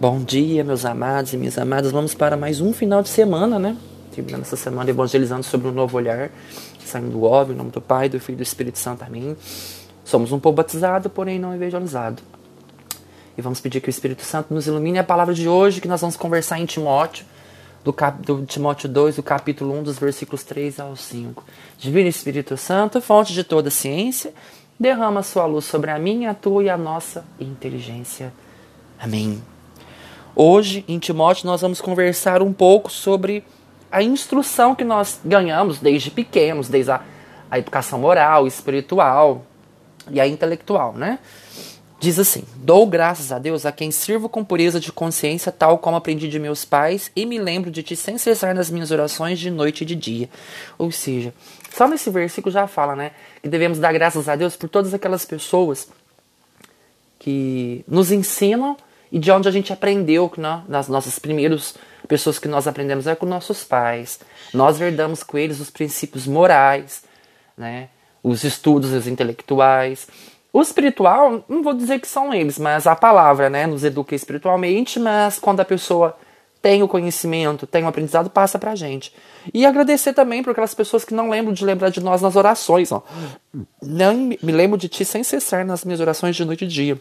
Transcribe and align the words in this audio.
Bom 0.00 0.18
dia, 0.18 0.64
meus 0.64 0.84
amados 0.84 1.32
e 1.32 1.36
minhas 1.36 1.56
amadas. 1.56 1.92
Vamos 1.92 2.12
para 2.12 2.36
mais 2.36 2.60
um 2.60 2.72
final 2.72 3.02
de 3.02 3.08
semana, 3.08 3.58
né? 3.58 3.76
Terminando 4.12 4.42
essa 4.42 4.56
semana 4.56 4.90
evangelizando 4.90 5.44
sobre 5.44 5.68
um 5.68 5.72
novo 5.72 5.96
olhar, 5.96 6.30
saindo 6.84 7.10
do 7.10 7.22
óbvio, 7.22 7.54
em 7.54 7.56
nome 7.56 7.70
do 7.70 7.80
Pai, 7.80 8.08
do 8.08 8.18
Filho 8.18 8.34
e 8.34 8.38
do 8.38 8.42
Espírito 8.42 8.78
Santo. 8.78 9.04
Amém. 9.04 9.36
Somos 10.04 10.32
um 10.32 10.40
povo 10.40 10.56
batizado, 10.56 11.08
porém 11.08 11.38
não 11.38 11.54
evangelizado. 11.54 12.20
E 13.38 13.42
vamos 13.42 13.60
pedir 13.60 13.80
que 13.80 13.88
o 13.88 13.90
Espírito 13.90 14.22
Santo 14.22 14.52
nos 14.52 14.66
ilumine 14.66 14.98
a 14.98 15.04
palavra 15.04 15.32
de 15.32 15.48
hoje, 15.48 15.80
que 15.80 15.88
nós 15.88 16.00
vamos 16.00 16.16
conversar 16.16 16.58
em 16.58 16.66
Timóteo, 16.66 17.24
do, 17.84 17.92
cap, 17.92 18.20
do 18.22 18.44
Timóteo 18.44 18.88
2, 18.88 19.16
do 19.16 19.22
capítulo 19.22 19.78
1, 19.78 19.82
dos 19.84 19.98
versículos 19.98 20.42
3 20.42 20.80
ao 20.80 20.96
5. 20.96 21.44
Divino 21.78 22.08
Espírito 22.08 22.56
Santo, 22.56 23.00
fonte 23.00 23.32
de 23.32 23.44
toda 23.44 23.70
ciência, 23.70 24.34
derrama 24.78 25.20
a 25.20 25.22
sua 25.22 25.46
luz 25.46 25.64
sobre 25.64 25.90
a 25.90 25.98
minha, 25.98 26.32
a 26.32 26.34
tua 26.34 26.64
e 26.64 26.68
a 26.68 26.76
nossa 26.76 27.24
inteligência. 27.38 28.32
Amém. 28.98 29.40
Hoje, 30.34 30.84
em 30.88 30.98
Timóteo, 30.98 31.46
nós 31.46 31.60
vamos 31.60 31.80
conversar 31.80 32.42
um 32.42 32.52
pouco 32.52 32.90
sobre 32.90 33.44
a 33.90 34.02
instrução 34.02 34.74
que 34.74 34.84
nós 34.84 35.20
ganhamos 35.22 35.78
desde 35.78 36.10
pequenos, 36.10 36.68
desde 36.68 36.90
a, 36.90 37.02
a 37.50 37.58
educação 37.58 37.98
moral, 37.98 38.46
espiritual 38.46 39.44
e 40.10 40.18
a 40.18 40.26
intelectual, 40.26 40.94
né? 40.94 41.18
Diz 42.00 42.18
assim: 42.18 42.44
Dou 42.56 42.86
graças 42.86 43.30
a 43.30 43.38
Deus 43.38 43.66
a 43.66 43.70
quem 43.70 43.90
sirvo 43.90 44.28
com 44.28 44.42
pureza 44.42 44.80
de 44.80 44.90
consciência, 44.90 45.52
tal 45.52 45.78
como 45.78 45.96
aprendi 45.98 46.28
de 46.28 46.38
meus 46.38 46.64
pais, 46.64 47.12
e 47.14 47.26
me 47.26 47.38
lembro 47.38 47.70
de 47.70 47.82
ti 47.82 47.94
sem 47.94 48.16
cessar 48.16 48.54
nas 48.54 48.70
minhas 48.70 48.90
orações 48.90 49.38
de 49.38 49.50
noite 49.50 49.82
e 49.82 49.84
de 49.84 49.94
dia. 49.94 50.30
Ou 50.78 50.90
seja, 50.90 51.34
só 51.70 51.86
nesse 51.86 52.08
versículo 52.08 52.50
já 52.50 52.66
fala, 52.66 52.96
né? 52.96 53.12
Que 53.42 53.48
devemos 53.48 53.78
dar 53.78 53.92
graças 53.92 54.28
a 54.30 54.34
Deus 54.34 54.56
por 54.56 54.70
todas 54.70 54.94
aquelas 54.94 55.26
pessoas 55.26 55.88
que 57.18 57.84
nos 57.86 58.10
ensinam 58.10 58.76
e 59.12 59.18
de 59.18 59.30
onde 59.30 59.46
a 59.46 59.52
gente 59.52 59.70
aprendeu, 59.72 60.32
nas 60.66 60.88
nossas 60.88 61.18
primeiras 61.18 61.74
pessoas 62.08 62.38
que 62.38 62.48
nós 62.48 62.66
aprendemos 62.66 63.06
é 63.06 63.14
com 63.14 63.26
nossos 63.26 63.62
pais. 63.62 64.18
Nós 64.54 64.80
herdamos 64.80 65.22
com 65.22 65.36
eles 65.36 65.60
os 65.60 65.68
princípios 65.68 66.26
morais, 66.26 67.02
né? 67.56 67.90
os 68.22 68.42
estudos 68.42 68.90
os 68.90 69.06
intelectuais. 69.06 70.08
O 70.50 70.62
espiritual, 70.62 71.44
não 71.46 71.62
vou 71.62 71.74
dizer 71.74 72.00
que 72.00 72.08
são 72.08 72.32
eles, 72.32 72.58
mas 72.58 72.86
a 72.86 72.96
palavra 72.96 73.50
né? 73.50 73.66
nos 73.66 73.84
educa 73.84 74.14
espiritualmente, 74.14 74.98
mas 74.98 75.38
quando 75.38 75.60
a 75.60 75.64
pessoa 75.64 76.16
tem 76.62 76.82
o 76.82 76.88
conhecimento, 76.88 77.66
tem 77.66 77.84
o 77.84 77.88
aprendizado, 77.88 78.30
passa 78.30 78.58
pra 78.58 78.74
gente. 78.74 79.12
E 79.52 79.66
agradecer 79.66 80.14
também 80.14 80.42
por 80.42 80.50
aquelas 80.50 80.72
pessoas 80.72 81.04
que 81.04 81.12
não 81.12 81.28
lembram 81.28 81.52
de 81.52 81.66
lembrar 81.66 81.90
de 81.90 82.00
nós 82.00 82.22
nas 82.22 82.34
orações. 82.34 82.90
Ó. 82.90 83.02
Não 83.82 84.14
me 84.14 84.52
lembro 84.52 84.78
de 84.78 84.88
ti 84.88 85.04
sem 85.04 85.22
cessar 85.22 85.66
nas 85.66 85.84
minhas 85.84 86.00
orações 86.00 86.34
de 86.34 86.44
noite 86.46 86.64
e 86.64 86.68
dia. 86.68 86.98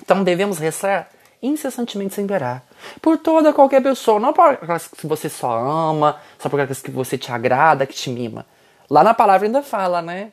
Então 0.00 0.24
devemos 0.24 0.56
rezar 0.56 1.10
incessantemente 1.42 2.14
sem 2.14 2.26
parar. 2.26 2.64
Por 3.00 3.18
toda 3.18 3.52
qualquer 3.52 3.82
pessoa, 3.82 4.20
não 4.20 4.32
por 4.32 4.50
aquelas 4.50 4.86
que 4.86 5.06
você 5.06 5.28
só 5.28 5.58
ama, 5.58 6.16
só 6.38 6.48
por 6.48 6.60
aquelas 6.60 6.80
que 6.80 6.90
você 6.90 7.18
te 7.18 7.32
agrada, 7.32 7.86
que 7.86 7.94
te 7.94 8.10
mima. 8.10 8.46
Lá 8.88 9.02
na 9.02 9.12
palavra 9.12 9.46
ainda 9.46 9.62
fala, 9.62 10.00
né? 10.00 10.32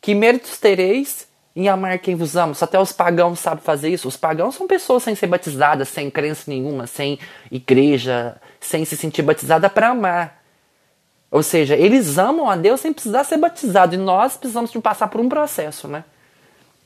Que 0.00 0.14
méritos 0.14 0.58
tereis 0.58 1.28
em 1.54 1.68
amar 1.68 1.98
quem 1.98 2.14
vos 2.14 2.36
ama. 2.36 2.54
Só 2.54 2.64
até 2.64 2.78
os 2.78 2.92
pagãos 2.92 3.38
sabem 3.38 3.62
fazer 3.62 3.88
isso. 3.88 4.08
Os 4.08 4.16
pagãos 4.16 4.54
são 4.54 4.66
pessoas 4.66 5.02
sem 5.02 5.14
ser 5.14 5.26
batizadas, 5.26 5.88
sem 5.88 6.10
crença 6.10 6.44
nenhuma, 6.50 6.86
sem 6.86 7.18
igreja, 7.50 8.36
sem 8.60 8.84
se 8.84 8.96
sentir 8.96 9.22
batizada 9.22 9.70
para 9.70 9.88
amar. 9.88 10.42
Ou 11.30 11.42
seja, 11.42 11.76
eles 11.76 12.18
amam 12.18 12.50
a 12.50 12.56
Deus 12.56 12.80
sem 12.80 12.92
precisar 12.92 13.24
ser 13.24 13.38
batizado. 13.38 13.94
E 13.94 13.98
nós 13.98 14.36
precisamos 14.36 14.70
de 14.70 14.78
passar 14.80 15.08
por 15.08 15.20
um 15.20 15.28
processo, 15.28 15.88
né? 15.88 16.04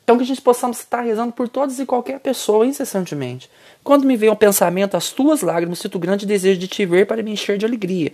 Então 0.07 0.17
que 0.17 0.23
a 0.23 0.27
gente 0.27 0.41
possamos 0.41 0.79
estar 0.79 1.01
rezando 1.01 1.33
por 1.33 1.49
todas 1.49 1.81
e 1.81 1.85
qualquer 1.85 2.21
pessoa 2.21 2.65
incessantemente. 2.65 3.51
Quando 3.83 4.07
me 4.07 4.17
vem 4.17 4.29
ao 4.29 4.37
pensamento 4.37 4.97
as 4.97 5.11
tuas 5.11 5.43
lágrimas, 5.43 5.81
sinto 5.81 5.99
grande 5.99 6.25
desejo 6.25 6.61
de 6.61 6.69
te 6.69 6.87
ver 6.87 7.09
para 7.09 7.25
me 7.25 7.33
encher 7.33 7.59
de 7.59 7.67
alegria. 7.67 8.13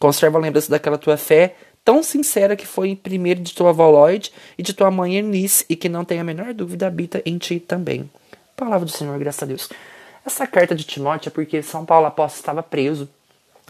Conserva 0.00 0.36
a 0.36 0.40
lembrança 0.40 0.68
daquela 0.68 0.98
tua 0.98 1.16
fé 1.16 1.54
tão 1.84 2.02
sincera 2.02 2.56
que 2.56 2.66
foi 2.66 2.96
primeiro 2.96 3.40
de 3.40 3.54
tua 3.54 3.70
avó 3.70 3.88
Lloyd 3.88 4.32
e 4.58 4.64
de 4.64 4.74
tua 4.74 4.90
mãe 4.90 5.16
Eunice 5.16 5.64
e 5.68 5.76
que 5.76 5.88
não 5.88 6.04
tem 6.04 6.18
a 6.18 6.24
menor 6.24 6.52
dúvida 6.52 6.88
habita 6.88 7.22
em 7.24 7.38
ti 7.38 7.60
também. 7.60 8.10
Palavra 8.56 8.84
do 8.84 8.90
Senhor, 8.90 9.16
graças 9.16 9.44
a 9.44 9.46
Deus. 9.46 9.68
Essa 10.26 10.44
carta 10.44 10.74
de 10.74 10.82
Timóteo 10.82 11.28
é 11.28 11.30
porque 11.30 11.62
São 11.62 11.86
Paulo 11.86 12.06
apóstolo 12.06 12.40
estava 12.40 12.64
preso. 12.64 13.08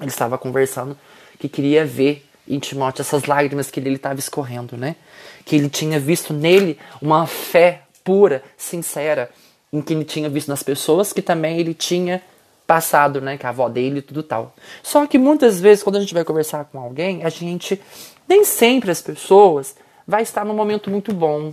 Ele 0.00 0.08
estava 0.08 0.38
conversando 0.38 0.96
que 1.38 1.50
queria 1.50 1.84
ver 1.84 2.27
em 2.48 2.58
Timóteo 2.58 3.02
essas 3.02 3.24
lágrimas 3.24 3.70
que 3.70 3.78
ele 3.78 3.90
estava 3.94 4.18
escorrendo, 4.18 4.76
né? 4.76 4.96
Que 5.44 5.56
ele 5.56 5.68
tinha 5.68 6.00
visto 6.00 6.32
nele 6.32 6.78
uma 7.00 7.26
fé 7.26 7.82
pura, 8.02 8.42
sincera, 8.56 9.30
em 9.72 9.82
que 9.82 9.92
ele 9.92 10.04
tinha 10.04 10.28
visto 10.28 10.48
nas 10.48 10.62
pessoas, 10.62 11.12
que 11.12 11.20
também 11.20 11.58
ele 11.58 11.74
tinha 11.74 12.22
passado, 12.66 13.20
né? 13.20 13.36
Que 13.36 13.46
a 13.46 13.50
avó 13.50 13.68
dele 13.68 13.98
e 13.98 14.02
tudo 14.02 14.22
tal. 14.22 14.54
Só 14.82 15.06
que 15.06 15.18
muitas 15.18 15.60
vezes, 15.60 15.82
quando 15.82 15.96
a 15.96 16.00
gente 16.00 16.14
vai 16.14 16.24
conversar 16.24 16.64
com 16.64 16.78
alguém, 16.78 17.24
a 17.24 17.28
gente, 17.28 17.80
nem 18.28 18.44
sempre 18.44 18.90
as 18.90 19.02
pessoas 19.02 19.76
vai 20.06 20.22
estar 20.22 20.44
num 20.44 20.54
momento 20.54 20.90
muito 20.90 21.12
bom. 21.12 21.52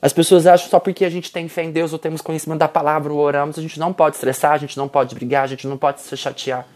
As 0.00 0.12
pessoas 0.12 0.46
acham 0.46 0.68
só 0.68 0.78
porque 0.78 1.04
a 1.04 1.10
gente 1.10 1.32
tem 1.32 1.48
fé 1.48 1.62
em 1.62 1.70
Deus 1.70 1.92
ou 1.92 1.98
temos 1.98 2.20
conhecimento 2.20 2.58
da 2.58 2.68
palavra 2.68 3.10
ou 3.12 3.18
oramos, 3.18 3.58
a 3.58 3.62
gente 3.62 3.80
não 3.80 3.90
pode 3.90 4.16
estressar, 4.16 4.52
a 4.52 4.58
gente 4.58 4.76
não 4.76 4.86
pode 4.86 5.14
brigar, 5.14 5.44
a 5.44 5.46
gente 5.46 5.66
não 5.66 5.78
pode 5.78 6.02
se 6.02 6.14
chatear. 6.16 6.66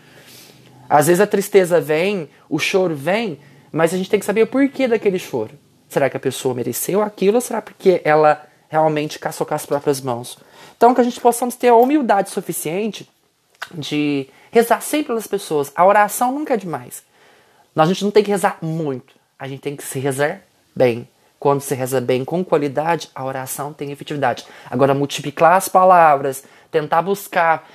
Às 0.88 1.06
vezes 1.06 1.20
a 1.20 1.26
tristeza 1.26 1.80
vem, 1.80 2.28
o 2.48 2.58
choro 2.58 2.94
vem, 2.94 3.38
mas 3.70 3.92
a 3.92 3.96
gente 3.96 4.10
tem 4.10 4.18
que 4.18 4.26
saber 4.26 4.42
o 4.42 4.46
porquê 4.46 4.88
daquele 4.88 5.18
choro. 5.18 5.52
Será 5.88 6.08
que 6.08 6.16
a 6.16 6.20
pessoa 6.20 6.54
mereceu 6.54 7.02
aquilo 7.02 7.36
ou 7.36 7.40
será 7.40 7.62
porque 7.62 8.00
ela 8.04 8.46
realmente 8.68 9.18
caçou 9.18 9.46
com 9.46 9.54
as 9.54 9.66
próprias 9.66 10.00
mãos? 10.00 10.38
Então 10.76 10.94
que 10.94 11.00
a 11.00 11.04
gente 11.04 11.20
possamos 11.20 11.54
ter 11.54 11.68
a 11.68 11.74
humildade 11.74 12.30
suficiente 12.30 13.08
de 13.74 14.28
rezar 14.50 14.80
sempre 14.80 15.08
pelas 15.08 15.26
pessoas. 15.26 15.72
A 15.74 15.84
oração 15.84 16.32
nunca 16.32 16.54
é 16.54 16.56
demais. 16.56 17.02
A 17.76 17.86
gente 17.86 18.04
não 18.04 18.10
tem 18.10 18.24
que 18.24 18.30
rezar 18.30 18.58
muito, 18.60 19.14
a 19.38 19.46
gente 19.46 19.60
tem 19.60 19.76
que 19.76 19.84
se 19.84 19.98
rezar 19.98 20.42
bem. 20.74 21.08
Quando 21.38 21.60
se 21.60 21.72
reza 21.74 22.00
bem 22.00 22.24
com 22.24 22.44
qualidade, 22.44 23.08
a 23.14 23.24
oração 23.24 23.72
tem 23.72 23.92
efetividade. 23.92 24.44
Agora, 24.68 24.92
multiplicar 24.92 25.52
as 25.52 25.68
palavras, 25.68 26.42
tentar 26.70 27.00
buscar 27.00 27.68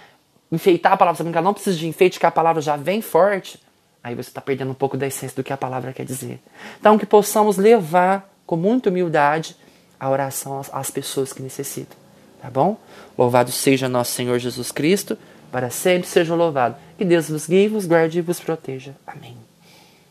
enfeitar 0.55 0.93
a 0.93 0.97
palavra, 0.97 1.17
sabendo 1.17 1.33
que 1.33 1.37
ela 1.37 1.45
não 1.45 1.53
precisa 1.53 1.77
de 1.77 1.87
enfeite, 1.87 2.19
que 2.19 2.25
a 2.25 2.31
palavra 2.31 2.61
já 2.61 2.75
vem 2.75 3.01
forte, 3.01 3.59
aí 4.03 4.13
você 4.13 4.29
está 4.29 4.41
perdendo 4.41 4.71
um 4.71 4.75
pouco 4.75 4.97
da 4.97 5.07
essência 5.07 5.35
do 5.35 5.43
que 5.43 5.53
a 5.53 5.57
palavra 5.57 5.93
quer 5.93 6.05
dizer. 6.05 6.39
Então, 6.79 6.97
que 6.97 7.05
possamos 7.05 7.57
levar 7.57 8.29
com 8.45 8.55
muita 8.55 8.89
humildade 8.89 9.55
a 9.99 10.09
oração 10.09 10.61
às, 10.71 10.91
pessoas 10.91 11.31
que 11.31 11.41
necessitam. 11.41 11.97
Tá 12.41 12.49
bom? 12.49 12.77
Louvado 13.17 13.51
seja 13.51 13.87
nosso 13.87 14.11
Senhor 14.11 14.37
Jesus 14.37 14.71
Cristo, 14.71 15.17
para 15.49 15.69
sempre 15.69 16.07
seja 16.07 16.35
louvado. 16.35 16.75
Que 16.97 17.05
Deus 17.05 17.29
vos 17.29 17.47
guie, 17.47 17.69
vos 17.69 17.85
guarde 17.85 18.19
e 18.19 18.21
vos 18.21 18.39
proteja. 18.39 18.93
Amém. 19.07 19.52